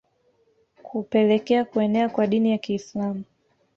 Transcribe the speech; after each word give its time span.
Kupelekea 0.83 1.65
kuenea 1.65 2.09
kwa 2.09 2.27
Dini 2.27 2.51
ya 2.51 2.57
Kiislamu 2.57 3.23